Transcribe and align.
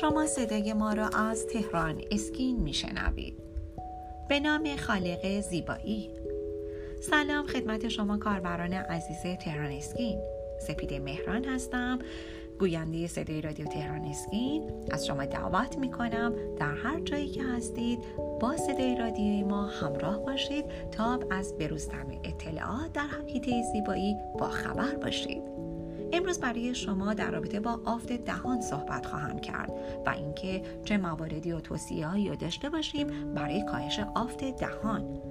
شما 0.00 0.26
صدای 0.26 0.72
ما 0.72 0.92
را 0.92 1.08
از 1.08 1.46
تهران 1.46 2.02
اسکین 2.10 2.60
میشنوید. 2.60 3.34
به 4.28 4.40
نام 4.40 4.76
خالق 4.76 5.40
زیبایی. 5.40 6.10
سلام 7.00 7.46
خدمت 7.46 7.88
شما 7.88 8.18
کاربران 8.18 8.72
عزیز 8.72 9.36
تهران 9.36 9.72
اسکین. 9.72 10.18
سپید 10.60 10.94
مهران 10.94 11.44
هستم 11.44 11.98
گوینده 12.58 13.06
صدای 13.06 13.40
رادیو 13.40 13.66
تهران 13.66 14.04
اسکین. 14.04 14.70
از 14.90 15.06
شما 15.06 15.24
دعوت 15.24 15.78
می 15.78 15.90
کنم 15.90 16.34
در 16.58 16.74
هر 16.74 17.00
جایی 17.00 17.28
که 17.28 17.42
هستید 17.42 17.98
با 18.40 18.56
صدای 18.56 18.96
رادیوی 18.96 19.42
ما 19.42 19.66
همراه 19.66 20.18
باشید 20.18 20.64
تا 20.90 21.20
از 21.30 21.58
بروزترین 21.58 22.20
اطلاعات 22.24 22.92
در 22.92 23.06
حقیقت 23.06 23.62
زیبایی 23.72 24.16
با 24.38 24.48
خبر 24.48 24.94
باشید. 24.94 25.55
امروز 26.12 26.40
برای 26.40 26.74
شما 26.74 27.14
در 27.14 27.30
رابطه 27.30 27.60
با 27.60 27.80
آفت 27.84 28.12
دهان 28.12 28.60
صحبت 28.60 29.06
خواهم 29.06 29.38
کرد 29.38 29.72
و 30.06 30.10
اینکه 30.10 30.62
چه 30.84 30.98
مواردی 30.98 31.52
و 31.52 31.60
توصیههایی 31.60 32.36
داشته 32.36 32.70
باشیم 32.70 33.34
برای 33.34 33.64
کاهش 33.64 34.00
آفت 34.14 34.44
دهان. 34.44 35.22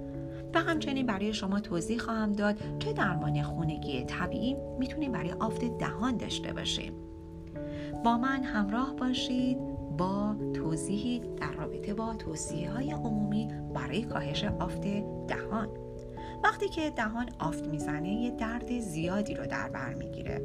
و 0.54 0.58
همچنین 0.58 1.06
برای 1.06 1.34
شما 1.34 1.60
توضیح 1.60 1.98
خواهم 1.98 2.32
داد 2.32 2.78
چه 2.78 2.92
درمان 2.92 3.42
خونگی 3.42 4.04
طبیعی 4.04 4.56
می‌تونیم 4.78 5.12
برای 5.12 5.32
آفت 5.32 5.78
دهان 5.78 6.16
داشته 6.16 6.52
باشیم. 6.52 6.92
با 8.04 8.18
من 8.18 8.42
همراه 8.42 8.96
باشید 8.96 9.58
با 9.98 10.36
توضیحی 10.54 11.22
در 11.36 11.52
رابطه 11.52 11.94
با 11.94 12.14
توصیه 12.14 12.70
های 12.70 12.90
عمومی 12.90 13.48
برای 13.74 14.02
کاهش 14.02 14.44
آفت 14.44 14.80
دهان. 15.28 15.85
وقتی 16.44 16.68
که 16.68 16.90
دهان 16.90 17.28
آفت 17.38 17.66
می‌زنه 17.66 18.08
یه 18.08 18.30
درد 18.30 18.80
زیادی 18.80 19.34
رو 19.34 19.46
در 19.46 19.68
بر 19.68 19.94
می‌گیره. 19.94 20.42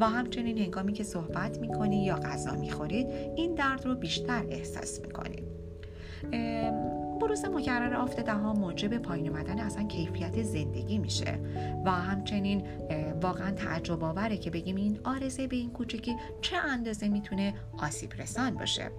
و 0.00 0.08
همچنین 0.08 0.58
هنگامی 0.58 0.92
که 0.92 1.04
صحبت 1.04 1.58
می‌کنی 1.58 2.04
یا 2.04 2.16
غذا 2.16 2.52
می‌خورید 2.52 3.06
این 3.36 3.54
درد 3.54 3.86
رو 3.86 3.94
بیشتر 3.94 4.44
احساس 4.50 5.00
می‌کنید. 5.00 5.44
بروز 7.22 7.44
مکرر 7.44 7.94
آفت 7.94 8.20
دهان 8.20 8.56
موجب 8.56 8.98
پایین 8.98 9.28
اومدن 9.28 9.58
اصلا 9.60 9.82
کیفیت 9.82 10.42
زندگی 10.42 10.98
میشه 10.98 11.38
و 11.84 11.90
همچنین 11.90 12.62
واقعا 13.22 13.50
تعجب 13.50 14.04
آوره 14.04 14.36
که 14.36 14.50
بگیم 14.50 14.76
این 14.76 15.00
آرزه 15.04 15.46
به 15.46 15.56
این 15.56 15.70
کوچکی 15.70 16.16
چه 16.40 16.56
اندازه 16.56 17.08
می‌تونه 17.08 17.54
آسیب 17.78 18.12
رسان 18.18 18.54
باشه. 18.54 18.90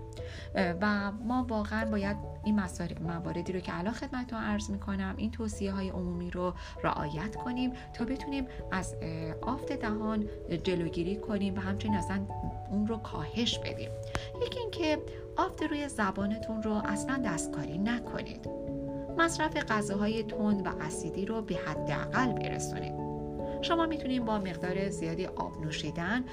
و 0.81 1.11
ما 1.11 1.45
واقعا 1.49 1.91
باید 1.91 2.17
این 2.43 2.61
مواردی 3.01 3.53
رو 3.53 3.59
که 3.59 3.79
الان 3.79 3.93
خدمتتون 3.93 4.39
عرض 4.39 4.69
می‌کنم 4.69 5.13
این 5.17 5.31
توصیه 5.31 5.71
های 5.71 5.89
عمومی 5.89 6.31
رو 6.31 6.53
رعایت 6.83 7.35
کنیم 7.35 7.71
تا 7.93 8.05
بتونیم 8.05 8.45
از 8.71 8.95
آفت 9.41 9.73
دهان 9.73 10.25
جلوگیری 10.63 11.15
کنیم 11.15 11.55
و 11.55 11.59
همچنین 11.59 11.97
اصلا 11.97 12.27
اون 12.71 12.87
رو 12.87 12.97
کاهش 12.97 13.59
بدیم. 13.59 13.89
یکی 14.45 14.59
اینکه 14.59 14.97
آفت 15.37 15.63
روی 15.63 15.87
زبانتون 15.87 16.63
رو 16.63 16.71
اصلا 16.71 17.21
دستکاری 17.25 17.77
نکنید. 17.77 18.49
مصرف 19.17 19.57
غذاهای 19.57 20.23
تند 20.23 20.67
و 20.67 20.69
اسیدی 20.81 21.25
رو 21.25 21.41
به 21.41 21.55
حداقل 21.55 22.33
برسونید. 22.33 22.93
شما 23.61 23.85
می‌تونید 23.85 24.25
با 24.25 24.39
مقدار 24.39 24.89
زیادی 24.89 25.25
آب 25.25 25.61
نوشیدن 25.61 26.23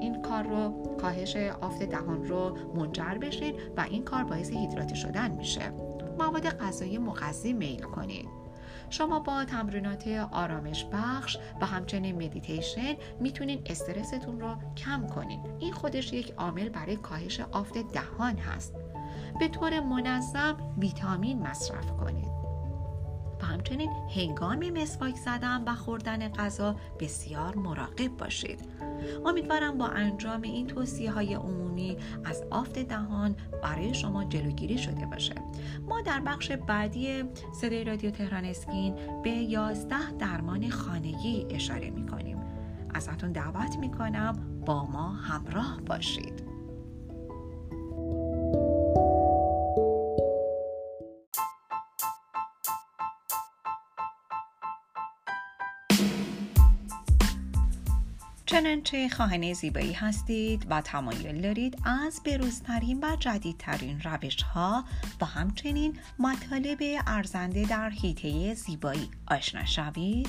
این 0.00 0.22
کار 0.22 0.42
رو 0.42 0.72
کاهش 1.00 1.36
آفت 1.36 1.82
دهان 1.82 2.24
رو 2.24 2.56
منجر 2.74 3.14
بشید 3.14 3.54
و 3.76 3.80
این 3.80 4.04
کار 4.04 4.24
باعث 4.24 4.50
هیدراته 4.50 4.96
شدن 4.96 5.30
میشه. 5.30 5.72
مواد 6.18 6.46
غذایی 6.46 6.98
مغذی 6.98 7.52
میل 7.52 7.82
کنید. 7.82 8.45
شما 8.90 9.20
با 9.20 9.44
تمرینات 9.44 10.08
آرامش 10.32 10.84
بخش 10.84 11.38
و 11.60 11.66
همچنین 11.66 12.14
مدیتیشن 12.24 12.94
می‌تونید 13.20 13.62
استرستون 13.66 14.40
رو 14.40 14.56
کم 14.76 15.06
کنید 15.06 15.40
این 15.58 15.72
خودش 15.72 16.12
یک 16.12 16.32
عامل 16.36 16.68
برای 16.68 16.96
کاهش 16.96 17.40
آفت 17.40 17.92
دهان 17.92 18.36
هست. 18.38 18.74
به 19.38 19.48
طور 19.48 19.80
منظم 19.80 20.56
ویتامین 20.78 21.42
مصرف 21.42 21.90
کنید. 21.90 22.35
همچنین 23.66 23.90
هنگام 24.14 24.70
مسواک 24.70 25.16
زدن 25.16 25.64
و 25.66 25.74
خوردن 25.74 26.28
غذا 26.28 26.76
بسیار 27.00 27.56
مراقب 27.56 28.08
باشید. 28.08 28.60
امیدوارم 29.24 29.78
با 29.78 29.86
انجام 29.86 30.42
این 30.42 30.66
توصیه 30.66 31.10
های 31.12 31.34
عمومی 31.34 31.96
از 32.24 32.44
آفت 32.50 32.78
دهان 32.78 33.36
برای 33.62 33.94
شما 33.94 34.24
جلوگیری 34.24 34.78
شده 34.78 35.06
باشه. 35.06 35.34
ما 35.88 36.00
در 36.00 36.20
بخش 36.20 36.52
بعدی 36.52 37.24
صدای 37.60 37.84
رادیو 37.84 38.10
تهران 38.10 38.44
اسکین 38.44 38.94
به 39.22 39.30
11 39.30 40.10
درمان 40.10 40.70
خانگی 40.70 41.46
اشاره 41.50 41.90
می 41.90 42.06
کنیم 42.06 42.38
ازتون 42.94 43.32
دعوت 43.32 43.76
می 43.78 43.90
کنم 43.90 44.62
با 44.66 44.84
ما 44.84 45.12
همراه 45.12 45.80
باشید. 45.86 46.55
چنانچه 58.86 59.16
خواهنه 59.16 59.54
زیبایی 59.54 59.92
هستید 59.92 60.66
و 60.70 60.80
تمایل 60.80 61.40
دارید 61.40 61.78
از 61.84 62.20
بروزترین 62.24 63.04
و 63.04 63.16
جدیدترین 63.16 64.00
روش 64.00 64.42
ها 64.42 64.84
و 65.20 65.24
همچنین 65.24 65.98
مطالب 66.18 66.78
ارزنده 67.06 67.64
در 67.64 67.90
حیطه 67.90 68.54
زیبایی 68.54 69.10
آشنا 69.26 69.64
شوید 69.64 70.28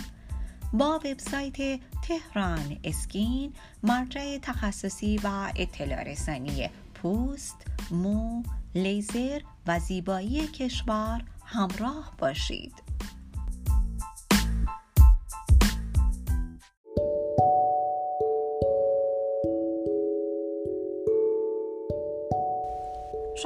با 0.74 0.96
وبسایت 0.96 1.80
تهران 2.02 2.78
اسکین 2.84 3.54
مرجع 3.84 4.38
تخصصی 4.38 5.20
و 5.24 5.52
اطلاع 5.56 6.04
رسانی 6.04 6.70
پوست، 6.94 7.68
مو، 7.92 8.44
لیزر 8.76 9.42
و 9.68 9.80
زیبایی 9.80 10.48
کشور 10.48 11.22
همراه 11.46 12.14
باشید. 12.18 12.87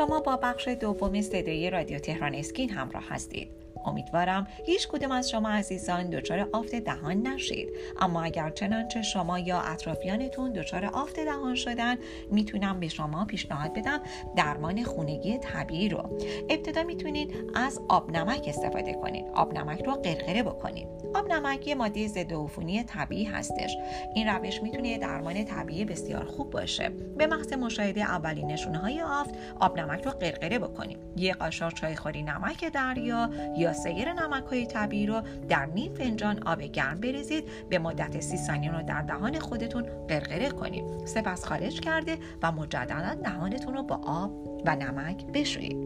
شما 0.01 0.19
با 0.19 0.37
بخش 0.37 0.67
دوم 0.67 1.21
صدای 1.21 1.69
رادیو 1.69 1.99
تهران 1.99 2.35
اسکین 2.35 2.69
همراه 2.69 3.03
هستید. 3.09 3.60
امیدوارم 3.85 4.47
هیچ 4.65 4.87
کدوم 4.87 5.11
از 5.11 5.29
شما 5.29 5.49
عزیزان 5.49 6.09
دچار 6.09 6.49
آفت 6.53 6.75
دهان 6.75 7.27
نشید. 7.27 7.69
اما 7.99 8.23
اگر 8.23 8.49
چنانچه 8.49 9.01
شما 9.01 9.39
یا 9.39 9.61
اطرافیانتون 9.61 10.53
دچار 10.53 10.85
آفت 10.85 11.19
دهان 11.19 11.55
شدن 11.55 11.97
می‌تونم 12.31 12.79
به 12.79 12.87
شما 12.87 13.25
پیشنهاد 13.25 13.73
بدم 13.73 14.01
درمان 14.35 14.83
خونگی 14.83 15.37
طبیعی 15.37 15.89
رو. 15.89 16.17
ابتدا 16.49 16.83
می‌تونید 16.83 17.33
از 17.55 17.79
آب 17.89 18.11
نمک 18.11 18.45
استفاده 18.47 18.93
کنید. 18.93 19.25
آب 19.33 19.53
نمک 19.53 19.83
رو 19.83 19.91
قرقره 19.91 20.43
بکنید. 20.43 20.87
آب 21.15 21.27
نمک 21.31 21.67
یه 21.67 21.75
ماده 21.75 22.07
ضد 22.07 22.33
عفونی 22.33 22.83
طبیعی 22.83 23.23
هستش. 23.23 23.77
این 24.15 24.27
روش 24.27 24.61
می‌تونه 24.61 24.97
درمان 24.97 25.45
طبیعی 25.45 25.85
بسیار 25.85 26.25
خوب 26.25 26.49
باشه. 26.49 26.89
به 26.89 27.27
محض 27.27 27.53
مشاهده 27.53 28.01
اولین 28.01 28.51
نشونه 28.51 28.77
های 28.77 29.01
آفت 29.01 29.35
آب 29.59 29.79
نمک 29.79 30.03
رو 30.03 30.11
قرقره 30.11 30.59
بکنید. 30.59 30.97
یه 31.15 31.33
قاشق 31.33 31.73
چایخوری 31.73 32.23
نمک 32.23 32.71
دریا 32.73 33.29
یا 33.57 33.70
سیر 33.73 34.13
نمک 34.13 34.43
های 34.43 34.65
طبیعی 34.65 35.05
رو 35.05 35.21
در 35.49 35.65
نیم 35.65 35.93
فنجان 35.93 36.43
آب 36.43 36.61
گرم 36.61 36.99
بریزید. 36.99 37.43
به 37.69 37.79
مدت 37.79 38.19
سی 38.19 38.37
ثانیه 38.37 38.71
رو 38.71 38.83
در 38.83 39.01
دهان 39.01 39.39
خودتون 39.39 39.83
قرقره 40.07 40.49
کنید. 40.49 40.83
سپس 41.05 41.45
خارج 41.45 41.79
کرده 41.79 42.17
و 42.43 42.51
مجددا 42.51 43.13
دهانتون 43.13 43.73
رو 43.73 43.83
با 43.83 44.01
آب 44.05 44.61
و 44.65 44.75
نمک 44.75 45.25
بشویید. 45.25 45.77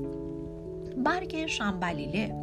برگ 0.97 1.45
شنبلیله. 1.45 2.35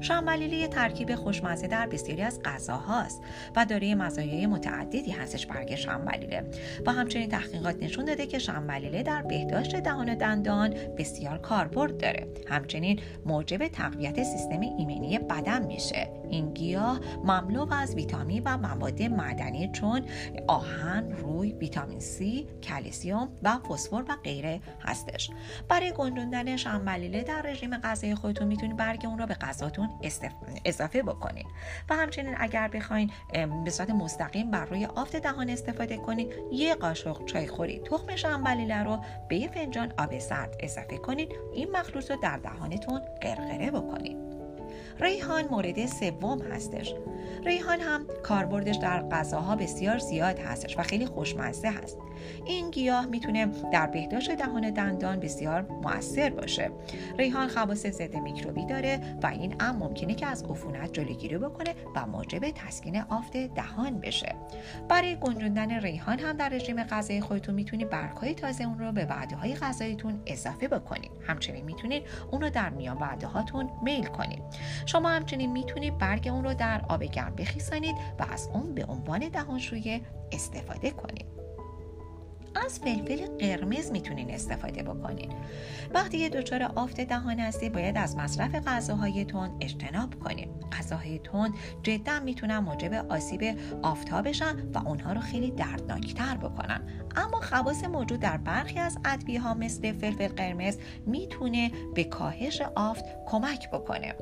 شنبلیله 0.00 0.56
یه 0.56 0.68
ترکیب 0.68 1.14
خوشمزه 1.14 1.66
در 1.66 1.86
بسیاری 1.86 2.22
از 2.22 2.42
غذاهاست 2.42 3.22
و 3.56 3.64
دارای 3.64 3.94
مزایای 3.94 4.46
متعددی 4.46 5.10
هستش 5.10 5.46
برگ 5.46 5.74
شنبلیله 5.74 6.50
و 6.86 6.92
همچنین 6.92 7.28
تحقیقات 7.28 7.82
نشون 7.82 8.04
داده 8.04 8.26
که 8.26 8.38
شنبلیله 8.38 9.02
در 9.02 9.22
بهداشت 9.22 9.76
دهان 9.76 10.08
و 10.08 10.14
دندان 10.14 10.74
بسیار 10.98 11.38
کاربرد 11.38 11.98
داره. 11.98 12.26
همچنین 12.48 13.00
موجب 13.26 13.68
تقویت 13.68 14.22
سیستم 14.22 14.60
ایمنی 14.60 15.18
بدن 15.18 15.66
میشه. 15.66 16.10
این 16.30 16.54
گیاه 16.54 17.00
مملو 17.24 17.72
از 17.72 17.94
ویتامین 17.94 18.42
و 18.44 18.56
مواد 18.56 19.02
معدنی 19.02 19.68
چون 19.72 20.02
آهن، 20.46 21.12
روی، 21.12 21.52
ویتامین 21.52 22.00
C، 22.00 22.22
کلسیوم 22.62 23.28
و 23.42 23.58
فسفر 23.58 24.04
و 24.08 24.16
غیره 24.24 24.60
هستش. 24.80 25.30
برای 25.68 25.92
گندوندن 25.92 26.56
شنبلیله 26.56 27.22
در 27.22 27.42
رژیم 27.42 27.76
غذایی 27.76 28.14
خودتون 28.14 28.46
می‌تونید 28.46 28.76
برگ 28.76 29.06
اون 29.06 29.18
رو 29.18 29.26
به 29.26 29.34
غذا 29.34 29.63
غذاتون 29.64 29.88
اضافه 30.64 31.02
بکنید 31.02 31.46
و 31.90 31.94
همچنین 31.94 32.34
اگر 32.38 32.68
بخواین 32.68 33.10
به 33.64 33.70
صورت 33.70 33.90
مستقیم 33.90 34.50
بر 34.50 34.64
روی 34.64 34.86
آفت 34.86 35.16
دهان 35.16 35.50
استفاده 35.50 35.96
کنید 35.96 36.32
یه 36.52 36.74
قاشق 36.74 37.24
چای 37.24 37.46
خوری 37.46 37.78
تخم 37.78 38.16
شنبلیله 38.16 38.82
رو 38.82 38.98
به 39.28 39.36
یه 39.36 39.48
فنجان 39.48 39.92
آب 39.98 40.18
سرد 40.18 40.56
اضافه 40.60 40.98
کنید 40.98 41.28
این 41.54 41.70
مخلوط 41.70 42.10
رو 42.10 42.16
در 42.22 42.36
دهانتون 42.36 43.00
قرقره 43.20 43.70
بکنید 43.70 44.33
ریحان 45.00 45.44
مورد 45.50 45.86
سوم 45.86 46.42
هستش. 46.42 46.94
ریحان 47.44 47.80
هم 47.80 48.06
کاربردش 48.22 48.76
در 48.76 49.08
غذاها 49.08 49.56
بسیار 49.56 49.98
زیاد 49.98 50.38
هستش 50.38 50.78
و 50.78 50.82
خیلی 50.82 51.06
خوشمزه 51.06 51.68
هست. 51.68 51.98
این 52.44 52.70
گیاه 52.70 53.06
می‌تونه 53.06 53.46
در 53.72 53.86
بهداشت 53.86 54.30
دهان 54.30 54.70
دندان 54.70 55.20
بسیار 55.20 55.62
موثر 55.62 56.30
باشه. 56.30 56.70
ریحان 57.18 57.48
خواص 57.48 57.86
ضد 57.86 58.16
میکروبی 58.16 58.66
داره 58.66 59.00
و 59.22 59.26
این 59.26 59.54
ام 59.60 59.76
ممکنه 59.76 60.14
که 60.14 60.26
از 60.26 60.42
عفونت 60.42 60.92
جلوگیری 60.92 61.38
بکنه 61.38 61.74
و 61.96 62.06
موجب 62.06 62.50
تسکین 62.50 63.00
آفت 63.08 63.36
دهان 63.36 64.00
بشه. 64.00 64.34
برای 64.88 65.16
گنجوندن 65.16 65.80
ریحان 65.80 66.18
هم 66.18 66.36
در 66.36 66.48
رژیم 66.48 66.84
غذایی 66.84 67.20
خودتون 67.20 67.54
می‌تونید 67.54 67.90
برگهای 67.90 68.34
تازه 68.34 68.64
اون 68.64 68.78
رو 68.78 68.92
به 68.92 69.04
وعده 69.04 69.36
های 69.36 69.54
غذاییتون 69.54 70.20
اضافه 70.26 70.68
بکنید. 70.68 71.10
همچنین 71.26 71.64
می‌تونید 71.64 72.02
اون 72.30 72.40
رو 72.40 72.50
در 72.50 72.70
میان 72.70 72.96
وعده 72.96 73.26
هاتون 73.26 73.70
میل 73.82 74.06
کنید. 74.06 74.42
شما 74.86 75.08
همچنین 75.08 75.52
می‌تونید 75.52 75.98
برگ 75.98 76.28
اون 76.28 76.44
رو 76.44 76.54
در 76.54 76.84
آب 76.88 77.04
گرم 77.04 77.34
بخیسانید 77.34 77.96
و 78.18 78.26
از 78.32 78.48
اون 78.52 78.74
به 78.74 78.84
عنوان 78.84 79.28
دهانشویه 79.28 80.00
استفاده 80.32 80.90
کنید. 80.90 81.26
از 82.66 82.78
فلفل 82.78 83.26
قرمز 83.38 83.90
می‌تونین 83.90 84.30
استفاده 84.30 84.82
بکنین 84.82 85.32
وقتی 85.94 86.28
دچار 86.28 86.62
آفت 86.62 87.00
دهان 87.00 87.40
هستی 87.40 87.70
باید 87.70 87.98
از 87.98 88.16
مصرف 88.16 88.54
غذاهای 88.54 89.24
تون 89.24 89.50
اجتناب 89.60 90.14
کنیم 90.14 90.48
غذاهای 90.72 91.18
تون 91.18 91.54
جدا 91.82 92.20
می‌تونن 92.20 92.58
موجب 92.58 92.92
آسیب 93.08 93.58
آفتاب 93.82 94.28
بشن 94.28 94.56
و 94.74 94.88
اونها 94.88 95.12
رو 95.12 95.20
خیلی 95.20 95.50
دردناکتر 95.50 96.36
بکنن. 96.36 96.80
اما 97.16 97.40
خواص 97.40 97.84
موجود 97.84 98.20
در 98.20 98.36
برخی 98.36 98.78
از 98.78 98.98
ادویه 99.04 99.40
ها 99.40 99.54
مثل 99.54 99.92
فلفل 99.92 100.28
قرمز 100.28 100.78
می‌تونه 101.06 101.70
به 101.94 102.04
کاهش 102.04 102.60
آفت 102.60 103.04
کمک 103.26 103.70
بکنه. 103.70 104.14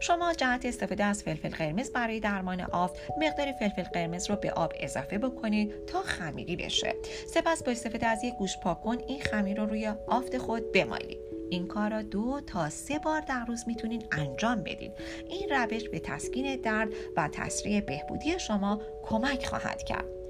شما 0.00 0.32
جهت 0.32 0.66
استفاده 0.66 1.04
از 1.04 1.22
فلفل 1.22 1.48
قرمز 1.48 1.90
برای 1.90 2.20
درمان 2.20 2.60
آفت 2.60 2.96
مقدار 3.18 3.52
فلفل 3.52 3.82
قرمز 3.82 4.30
رو 4.30 4.36
به 4.36 4.50
آب 4.50 4.72
اضافه 4.80 5.18
بکنید 5.18 5.86
تا 5.86 6.02
خمیری 6.02 6.56
بشه. 6.56 6.94
سپس 7.34 7.62
با 7.62 7.72
استفاده 7.72 8.06
از 8.06 8.24
یک 8.24 8.34
گوش 8.34 8.58
پاکن 8.58 8.98
این 9.06 9.20
خمیر 9.20 9.60
رو 9.60 9.66
روی 9.66 9.92
آفت 10.08 10.38
خود 10.38 10.72
بمالید. 10.72 11.18
این 11.50 11.66
کار 11.66 11.90
را 11.90 12.02
دو 12.02 12.40
تا 12.46 12.70
سه 12.70 12.98
بار 12.98 13.20
در 13.20 13.44
روز 13.44 13.64
می‌تونید 13.66 14.08
انجام 14.12 14.62
بدید. 14.62 14.92
این 15.28 15.50
روش 15.50 15.88
به 15.88 15.98
تسکین 15.98 16.60
درد 16.60 16.88
و 17.16 17.28
تسریع 17.32 17.80
بهبودی 17.80 18.38
شما 18.38 18.80
کمک 19.02 19.46
خواهد 19.46 19.82
کرد. 19.82 20.23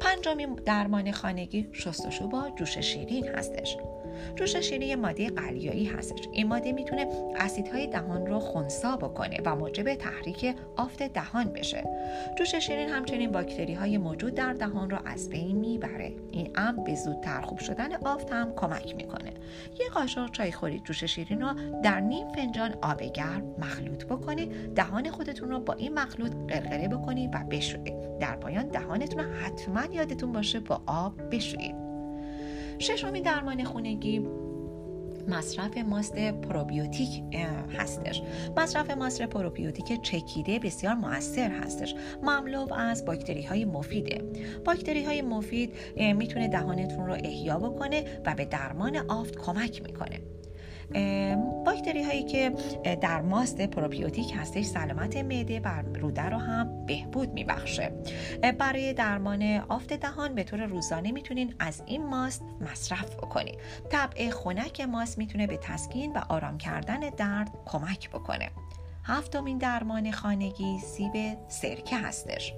پنجمین 0.00 0.54
درمان 0.54 1.12
خانگی 1.12 1.68
شستشو 1.72 2.28
با 2.28 2.50
جوش 2.56 2.78
شیرین 2.78 3.28
هستش. 3.28 3.76
جوش 4.36 4.56
شیرین 4.56 4.88
یه 4.88 4.96
ماده 4.96 5.30
قلیایی 5.30 5.84
هستش. 5.84 6.28
این 6.32 6.46
ماده 6.46 6.72
می‌تونه 6.72 7.06
اسیدهای 7.36 7.86
دهان 7.86 8.26
رو 8.26 8.40
خونسا 8.40 8.96
بکنه 8.96 9.40
و 9.44 9.56
موجب 9.56 9.94
تحریک 9.94 10.54
آفت 10.76 11.02
دهان 11.02 11.44
بشه. 11.44 11.84
جوش 12.38 12.54
شیرین 12.54 12.88
همچنین 12.88 13.30
باکتری 13.30 13.74
های 13.74 13.98
موجود 13.98 14.34
در 14.34 14.52
دهان 14.52 14.90
رو 14.90 14.98
از 15.04 15.28
بین 15.28 15.56
می‌بره. 15.56 16.12
این 16.30 16.50
امر 16.54 16.82
به 16.82 16.94
زودتر 16.94 17.40
خوب 17.40 17.58
شدن 17.58 17.94
آفت 17.94 18.32
هم 18.32 18.54
کمک 18.54 18.96
می‌کنه. 18.96 19.30
یه 19.80 19.88
قاشق 19.94 20.30
چای 20.30 20.52
خورید 20.52 20.84
جوش 20.84 21.04
شیرین 21.04 21.40
رو 21.40 21.80
در 21.82 22.00
نیم 22.00 22.28
فنجان 22.28 22.74
آب 22.82 23.02
گرم 23.02 23.54
مخلوط 23.58 24.04
بکنید 24.04 24.74
دهان 24.74 25.10
خودتون 25.10 25.50
رو 25.50 25.60
با 25.60 25.74
این 25.74 25.94
مخلوط 25.94 26.32
قرقره 26.48 26.88
بکنید 26.88 27.30
و 27.34 27.38
بشویید 27.50 28.18
در 28.18 28.36
پایان 28.36 28.68
دهانتون 28.68 29.24
رو 29.24 29.32
حتما 29.32 29.81
یادتون 29.92 30.32
باشه 30.32 30.60
با 30.60 30.82
آب 30.86 31.34
بشویید. 31.34 31.74
ششمین 32.78 33.22
درمان 33.22 33.64
خونگی 33.64 34.26
مصرف 35.28 35.78
ماست 35.78 36.18
پروبیوتیک 36.18 37.22
هستش. 37.78 38.22
مصرف 38.56 38.90
ماست 38.90 39.22
پروبیوتیک 39.22 40.02
چکیده 40.02 40.58
بسیار 40.58 40.94
موثر 40.94 41.50
هستش. 41.50 41.94
مملو 42.22 42.72
از 42.72 43.04
باکتری 43.04 43.42
های 43.42 43.64
مفیده 43.64 44.22
باکتری 44.64 45.04
های 45.04 45.22
مفید 45.22 45.72
می‌تونه 45.96 46.48
دهانتون 46.48 47.06
رو 47.06 47.12
احیا 47.12 47.58
بکنه 47.58 48.04
و 48.26 48.34
به 48.34 48.44
درمان 48.44 48.96
آفت 48.96 49.36
کمک 49.36 49.82
می‌کنه. 49.82 50.20
باکتری 51.66 52.02
هایی 52.02 52.22
که 52.22 52.52
در 53.00 53.20
ماست 53.20 53.60
پروبیوتیک 53.60 54.34
هستش 54.36 54.64
سلامت 54.64 55.16
معده 55.16 55.60
و 55.60 55.82
روده 55.94 56.22
رو 56.22 56.38
هم 56.38 56.86
بهبود 56.86 57.32
میبخشه. 57.32 57.92
برای 58.58 58.92
درمان 58.92 59.42
آفت 59.68 59.92
دهان 59.92 60.34
به 60.34 60.44
طور 60.44 60.66
روزانه 60.66 61.12
می‌تونین 61.12 61.54
از 61.58 61.82
این 61.86 62.06
ماست 62.06 62.42
مصرف 62.60 63.16
بکنید 63.16 63.58
طبع 63.90 64.30
خنک 64.30 64.80
ماست 64.80 65.18
می‌تونه 65.18 65.46
به 65.46 65.56
تسکین 65.56 66.12
و 66.12 66.20
آرام 66.28 66.58
کردن 66.58 67.00
درد 67.00 67.50
کمک 67.66 68.10
بکنه. 68.10 68.50
هفتمین 69.04 69.58
درمان 69.58 70.10
خانگی 70.10 70.78
سیب 70.78 71.12
سرکه 71.48 71.96
هستش. 71.96 72.54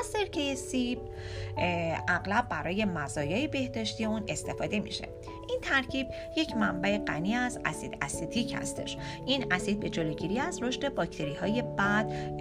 از 0.00 0.06
سرکه 0.06 0.54
سیب 0.54 0.98
اغلب 2.08 2.48
برای 2.48 2.84
مزایای 2.84 3.48
بهداشتی 3.48 4.04
اون 4.04 4.24
استفاده 4.28 4.80
میشه. 4.80 5.08
این 5.48 5.58
ترکیب 5.62 6.06
یک 6.36 6.56
منبع 6.56 6.98
غنی 6.98 7.34
از 7.34 7.60
اسید 7.64 7.98
استیک 8.02 8.54
هستش. 8.54 8.96
این 9.26 9.52
اسید 9.52 9.80
به 9.80 9.90
جلوگیری 9.90 10.38
از 10.38 10.62
رشد 10.62 10.94
باکتری 10.94 11.34
های 11.34 11.62
بد 11.62 12.36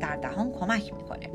در 0.00 0.16
دهان 0.16 0.52
کمک 0.52 0.92
می‌کنه. 0.94 1.28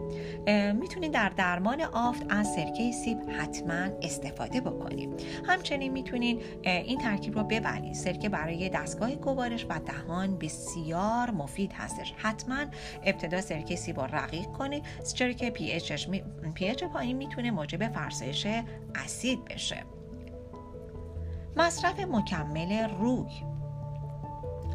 می‌تونید 0.73 1.11
در 1.11 1.29
درمان 1.29 1.81
آفت 1.81 2.25
از 2.29 2.47
سرکه 2.47 2.91
سیب 2.91 3.17
حتما 3.39 3.89
استفاده 4.01 4.61
بکنید. 4.61 5.09
همچنین 5.47 5.91
می‌تونید 5.91 6.41
این 6.63 6.99
ترکیب 6.99 7.37
رو 7.37 7.43
ببرید 7.43 7.93
سرکه 7.93 8.29
برای 8.29 8.69
دستگاه 8.69 9.15
گوارش 9.15 9.65
و 9.69 9.79
دهان 9.85 10.37
بسیار 10.37 11.31
مفید 11.31 11.73
هستش. 11.73 12.13
حتما 12.17 12.65
ابتدا 13.03 13.41
سرکه 13.41 13.75
سیب 13.75 13.99
رو 13.99 14.15
رقیق 14.15 14.45
کنید. 14.45 14.83
چرا 15.15 15.31
که 15.31 15.49
پی 15.49 15.71
اچ 15.71 16.83
پایین 16.83 17.17
می‌تونه 17.17 17.51
موجب 17.51 17.87
فرسایش 17.87 18.47
اسید 18.95 19.45
بشه. 19.45 19.83
مصرف 21.55 21.99
مکمل 21.99 22.89
روی. 22.89 23.29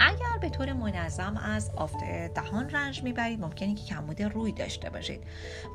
اگر 0.01 0.39
به 0.41 0.49
طور 0.49 0.73
منظم 0.73 1.37
از 1.37 1.71
آفت 1.77 1.97
دهان 2.35 2.71
رنج 2.71 3.03
می‌برید 3.03 3.41
ممکنه 3.41 3.75
که 3.75 3.85
کمبود 3.85 4.23
روی 4.23 4.53
داشته 4.53 4.91
باشید. 4.91 5.21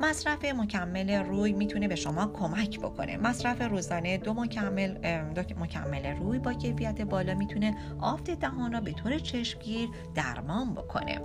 مصرف 0.02 0.46
مکمل 0.46 1.10
روی 1.12 1.54
می‌تونه 1.54 1.88
به 1.88 1.96
شما 1.96 2.28
کمک 2.28 2.80
بکنه. 2.80 3.18
مصرف 3.18 3.62
روزانه 3.62 4.18
دو 4.18 4.34
مکمل 4.34 4.94
دو 5.34 5.42
مکمل 5.60 6.06
روی 6.06 6.40
با 6.40 6.54
کیفیت 6.54 7.02
بالا 7.02 7.34
می‌تونه 7.36 7.78
آفت 8.02 8.32
دهان 8.32 8.74
را 8.74 8.82
به 8.82 8.92
طور 8.92 9.20
چشمگیر 9.20 9.90
درمان 10.16 10.74
بکنه. 10.74 11.20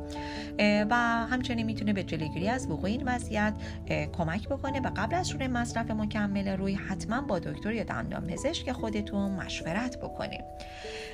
و 0.90 0.94
همچنین 1.30 1.66
می‌تونه 1.66 1.92
به 1.92 2.02
جلوگیری 2.02 2.48
از 2.48 2.70
وقوع 2.70 2.84
این 2.84 3.02
وضعیت 3.08 3.54
کمک 4.12 4.48
بکنه. 4.48 4.80
و 4.80 4.90
قبل 4.96 5.14
از 5.14 5.28
شروع 5.28 5.46
مصرف 5.46 5.90
مکمل 5.90 6.48
روی 6.48 6.74
حتما 6.74 7.20
با 7.20 7.38
دکتر 7.38 7.72
یا 7.72 7.84
دندان 7.84 8.26
پزشک 8.26 8.72
خودتون 8.72 9.30
مشورت 9.32 9.98
بکنید. 9.98 10.44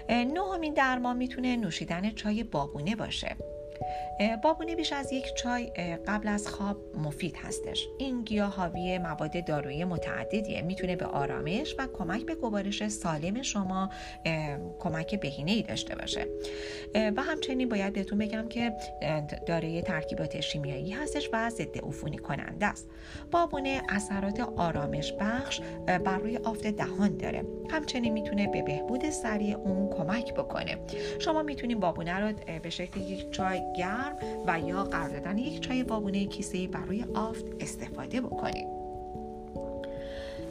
نهمین 0.09 0.75
درمان 0.75 1.17
می‌تونه 1.17 1.57
نوشیدن 1.73 2.11
چای 2.11 2.45
بابونه 2.45 2.97
باشه. 2.97 3.37
بابونه 4.43 4.77
بیش 4.77 4.93
از 4.93 5.13
یک 5.13 5.35
چای 5.35 5.67
قبل 6.07 6.29
از 6.29 6.49
خواب 6.49 6.77
مفید 6.97 7.37
هستش. 7.37 7.89
این 7.99 8.23
گیاه 8.25 8.57
حاوی 8.57 8.99
مواد 8.99 9.45
دارویی 9.45 9.85
متعددیه. 9.85 10.63
می‌تونه 10.63 10.97
به 10.97 11.07
آرامش 11.07 11.75
و 11.79 11.87
کمک 11.87 12.27
به 12.27 12.35
گوارش 12.35 12.89
سالم 12.89 13.43
شما 13.43 13.91
کمک 14.79 15.21
بهینه 15.21 15.53
ای 15.53 15.63
داشته 15.63 15.95
باشه. 15.95 16.27
و 16.95 17.23
همچنین 17.23 17.69
باید 17.69 17.93
بهتون 17.93 18.19
بگم 18.19 18.49
که 18.49 18.73
دارای 19.47 19.83
ترکیبات 19.83 20.41
شیمیایی 20.41 20.91
هستش 20.91 21.31
و 21.33 21.51
ضد 21.51 21.79
عفونی 21.79 22.19
کننده 22.19 22.67
است. 22.67 22.89
بابونه 23.31 23.83
اثرات 23.89 24.41
آرامش 24.41 25.13
بخش 25.13 25.61
بر 25.87 26.19
روی 26.19 26.37
آفت 26.37 26.67
دهان 26.67 27.17
داره. 27.17 27.45
همچنین 27.71 28.13
می‌تونه 28.13 28.47
به 28.49 28.63
بهبود 28.63 29.11
سریع 29.11 29.57
اون 29.57 29.91
کمک 29.91 30.35
بکنه. 30.35 30.79
شما 31.19 31.43
می‌تونید 31.43 31.81
بابونه 31.81 32.21
رو 32.21 32.33
به 32.63 32.71
شکل 32.71 33.01
یک 33.01 33.31
چای 33.31 33.63
گرم 33.77 34.17
و 34.47 34.61
یا 34.61 34.85
قرار 34.85 35.09
دادن 35.09 35.39
یک 35.39 35.61
چای 35.61 35.85
بابونه 35.85 36.27
کیسه 36.27 36.67
برای 36.67 37.05
آفت 37.15 37.45
استفاده 37.61 38.21
بکنید. 38.21 38.67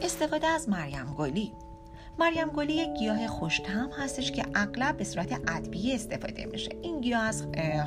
استفاده 0.02 0.46
از 0.46 0.68
مریم 0.68 1.14
گلی. 1.18 1.52
مریم 2.18 2.48
گلی 2.48 2.72
یک 2.72 2.88
گیاه 2.98 3.26
خوشتم 3.26 3.90
هستش 3.98 4.32
که 4.32 4.44
اغلب 4.54 4.96
به 4.96 5.04
صورت 5.04 5.40
ادویه 5.48 5.94
استفاده 5.94 6.46
میشه. 6.46 6.70
این 6.82 7.00
گیاه 7.00 7.22
از 7.22 7.46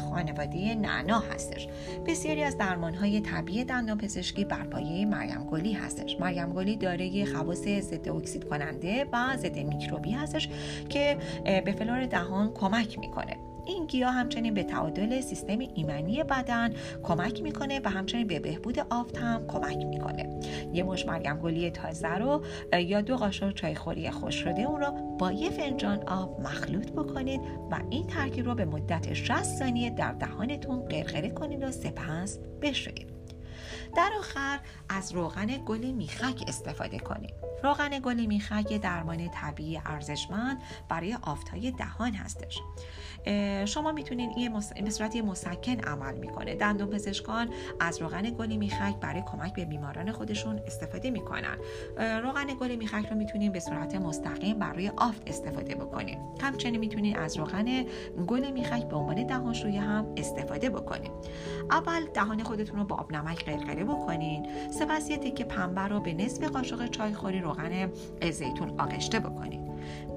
خانواده 0.10 0.76
نعنا 0.76 1.20
هستش. 1.20 1.68
بسیاری 2.06 2.44
از 2.44 2.58
درمانهای 2.58 3.22
طبیعی 3.22 3.64
دندان 3.64 3.98
پزشکی 3.98 4.46
بر 4.46 4.64
پایه 4.64 5.06
مریم 5.06 5.44
گلی 5.44 5.74
هستش. 5.74 6.20
مریم 6.20 6.54
گلی 6.54 6.78
دارای 6.78 7.26
خواص 7.26 7.68
ضد 7.68 8.10
اکسید 8.10 8.44
کننده 8.44 9.06
و 9.14 9.38
ضد 9.38 9.58
میکروبی 9.58 10.12
هستش 10.12 10.50
که 10.90 11.18
به 11.44 11.72
فلور 11.72 12.06
دهان 12.06 12.54
کمک 12.54 13.00
می‌کنه. 13.00 13.38
این 13.68 13.86
گیاه 13.86 14.14
همچنین 14.14 14.54
به 14.54 14.64
تعادل 14.64 15.22
سیستم 15.22 15.60
ایمنی 15.76 16.24
بدن 16.24 16.74
کمک 17.04 17.42
می‌کنه 17.42 17.82
و 17.84 17.90
همچنین 17.90 18.28
به 18.28 18.40
بهبود 18.40 18.80
آفت 18.90 19.18
هم 19.18 19.48
کمک 19.48 19.86
می‌کنه. 19.86 20.40
یه 20.74 20.84
مش 20.84 21.06
مرگم 21.06 21.40
گلی 21.40 21.72
تازه 21.72 22.08
رو 22.08 22.42
یا 22.74 23.02
دو 23.02 23.18
قاشق 23.18 23.54
چایخوری 23.54 24.12
خوش 24.12 24.36
شده 24.36 24.62
اون 24.62 24.82
رو 24.82 24.92
با 25.20 25.32
یه 25.32 25.50
فنجان 25.50 26.08
آب 26.08 26.42
مخلوط 26.42 26.92
بکنید 26.92 27.42
و 27.72 27.80
این 27.90 28.08
ترکیب 28.08 28.46
رو 28.46 28.56
به 28.56 28.66
مدت 28.66 29.14
60 29.14 29.44
ثانیه 29.44 29.90
در 29.90 30.12
دهانتون 30.12 30.80
قرقره 30.80 31.30
کنید 31.30 31.64
و 31.64 31.72
سپس 31.72 32.40
بشویید. 32.62 33.16
در 33.96 34.10
آخر 34.20 34.60
از 34.90 35.12
روغن 35.12 35.48
گل 35.66 35.86
میخک 35.92 36.44
استفاده 36.48 37.00
کنید. 37.00 37.34
روغن 37.64 38.00
گل 38.00 38.26
میخک 38.26 38.74
درمان 38.82 39.30
طبیعی 39.30 39.82
ارزشمند 39.86 40.62
برای 40.90 41.18
آفتهای 41.22 41.72
دهان 41.72 42.14
هستش. 42.14 42.62
شما 43.66 43.92
می‌تونید 43.92 44.30
این 44.36 44.54
به 44.84 44.90
صورت 44.90 45.16
مسکن 45.16 45.80
عمل 45.80 46.16
می‌کنه. 46.16 46.56
دندون 46.56 46.90
پزشکان 46.90 47.50
از 47.80 48.02
روغن 48.02 48.22
گل 48.22 48.56
میخک 48.56 48.96
برای 48.96 49.24
کمک 49.26 49.54
به 49.54 49.66
بیماران 49.66 50.12
خودشون 50.12 50.60
استفاده 50.68 51.12
می‌کنن. 51.12 51.58
روغن 51.98 52.46
گل 52.60 52.76
میخک 52.76 53.08
رو 53.10 53.18
می‌تونید 53.18 53.52
به 53.52 53.60
صورت 53.60 53.96
مستقیم 53.96 54.60
برای 54.60 54.90
آفت 54.98 55.24
استفاده 55.28 55.76
بکنید 55.76 56.18
همچنین 56.42 56.80
می‌تونید 56.80 57.18
از 57.18 57.38
روغن 57.38 57.86
گل 58.28 58.52
میخک 58.52 58.88
به 58.88 58.96
عنوان 58.96 59.28
دهانشویی 59.28 59.78
هم 59.78 60.14
استفاده 60.18 60.70
بکنید 60.70 61.12
اول 61.72 62.06
دهان 62.14 62.44
خودتون 62.44 62.80
رو 62.80 62.86
با 62.86 62.96
آب 62.96 63.12
نمک 63.12 63.46
قرقره 63.46 63.84
بکنین. 63.84 64.48
سپس 64.72 65.10
یه 65.10 65.18
تکه 65.18 65.44
پنبه 65.44 65.82
رو 65.82 66.00
به 66.00 66.14
نصف 66.14 66.44
قاشق 66.44 66.88
چایخوری 66.88 67.42
روغن 67.46 67.92
زیتون 68.32 68.80
آغشته 68.80 69.20
بکنید. 69.20 69.62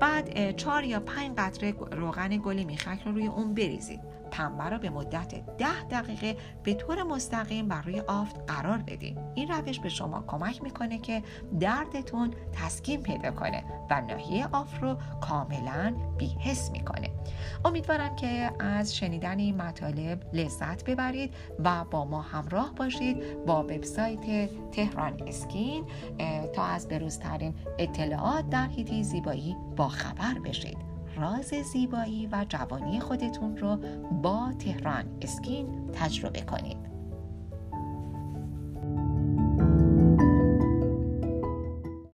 بعد 0.01 0.57
چهار 0.57 0.85
یا 0.85 1.01
پنج 1.01 1.37
قطره 1.39 1.75
روغن 1.93 2.37
گل 2.37 2.65
میخک 2.65 2.99
رو 3.07 3.13
روی 3.13 3.27
اون 3.27 3.55
بریزید. 3.55 4.01
پنبه 4.39 4.65
رو 4.65 4.79
به 4.79 4.91
مدت 4.91 5.35
ده 5.59 5.85
دقیقه 5.91 6.37
به 6.63 6.75
طور 6.75 7.03
مستقیم 7.03 7.69
بر 7.69 7.83
روی 7.83 8.01
آفت 8.01 8.37
قرار 8.47 8.79
بدید 8.79 9.19
این 9.35 9.49
روش 9.49 9.81
به 9.81 9.89
شما 9.89 10.25
کمک 10.27 10.63
می‌کنه 10.63 10.99
که 10.99 11.23
دردتون 11.61 12.31
تسکین 12.53 13.03
پیدا 13.03 13.31
کنه 13.31 13.65
و 13.91 14.01
ناحیه 14.01 14.49
آفت 14.53 14.83
رو 14.83 14.97
کاملا 15.21 15.95
بیحس 16.19 16.71
می‌کنه. 16.71 17.11
امیدوارم 17.65 18.17
که 18.17 18.51
از 18.59 18.97
شنیدن 18.97 19.39
این 19.39 19.57
مطالب 19.57 20.35
لذت 20.35 20.85
ببرید 20.85 21.35
و 21.65 21.85
با 21.85 22.05
ما 22.05 22.23
همراه 22.23 22.75
باشید 22.75 23.45
با 23.47 23.63
وبسایت 23.63 24.51
تهران 24.73 25.23
اسکین 25.27 25.85
تا 26.55 26.65
از 26.65 26.89
بروزترین 26.89 27.55
اطلاعات 27.79 28.51
در 28.51 28.67
حیطه 28.67 29.03
زیبایی 29.03 29.57
با 29.77 29.89
خبر 29.89 30.39
بشید. 30.45 30.98
راز 31.19 31.47
زیبایی 31.47 32.29
و 32.33 32.47
جوانی 32.49 33.01
خودتون 33.01 33.57
رو 33.57 33.77
با 34.23 34.53
تهران 34.59 35.05
اسکین 35.23 35.91
تجربه 35.93 36.41
کنید. 36.41 36.98